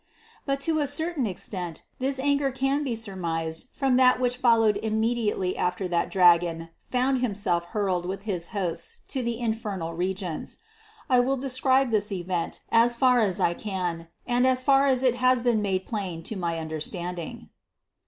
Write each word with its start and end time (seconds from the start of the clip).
But 0.47 0.59
to 0.61 0.79
a 0.79 0.87
certain 0.87 1.27
extent 1.27 1.83
this 1.99 2.17
anger 2.17 2.49
can 2.51 2.83
be 2.83 2.95
surmised 2.95 3.67
from 3.75 3.97
that 3.97 4.19
which 4.19 4.37
followed 4.37 4.79
im 4.81 4.99
mediately 4.99 5.55
after 5.55 5.87
that 5.89 6.09
dragon 6.09 6.69
found 6.89 7.21
himself 7.21 7.65
hurled 7.65 8.07
with 8.07 8.23
his 8.23 8.47
hosts 8.47 9.01
to 9.09 9.21
the 9.21 9.39
infernal 9.39 9.93
regions. 9.93 10.57
I 11.07 11.19
will 11.19 11.37
describe 11.37 11.91
this 11.91 12.11
event, 12.11 12.61
as 12.71 12.95
far 12.95 13.19
as 13.21 13.39
I 13.39 13.53
can, 13.53 14.07
and 14.25 14.47
as 14.47 14.63
far 14.63 14.87
as 14.87 15.03
it 15.03 15.17
has 15.17 15.43
been 15.43 15.61
made 15.61 15.85
plain 15.85 16.23
to 16.23 16.35
my 16.35 16.57
understanding. 16.57 17.49